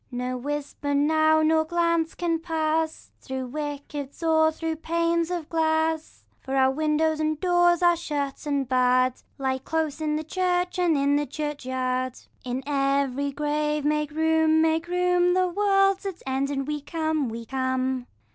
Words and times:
No 0.11 0.35
whisper 0.35 0.95
now 0.95 1.43
nor 1.43 1.63
glance 1.63 2.15
can 2.15 2.39
pass 2.39 3.11
Through 3.21 3.49
wickets 3.49 4.23
or 4.23 4.51
through 4.51 4.77
panes 4.77 5.29
of 5.29 5.47
glass; 5.47 6.25
For 6.39 6.55
our 6.55 6.71
windows 6.71 7.19
and 7.19 7.39
doors 7.39 7.83
are 7.83 7.95
shut 7.95 8.47
and 8.47 8.67
barr'd. 8.67 9.21
Lye 9.37 9.59
close 9.59 10.01
in 10.01 10.15
the 10.15 10.23
church, 10.23 10.79
and 10.79 10.97
in 10.97 11.17
the 11.17 11.27
church 11.27 11.67
yard. 11.67 12.13
THE 12.43 12.49
LAW 12.49 12.51
AGAINST 12.61 12.67
LOVERS. 12.67 13.15
153 13.15 13.21
In 13.21 13.29
ev'ry 13.29 13.31
grave 13.71 13.85
make 13.85 14.11
room, 14.11 14.59
make 14.63 14.87
room! 14.87 15.33
The 15.35 15.47
world's 15.47 16.07
at 16.07 16.23
an 16.25 16.33
end, 16.35 16.49
and 16.49 16.65
we 16.67 16.81
come, 16.81 17.27
Ave 17.29 17.45
come. 17.45 18.07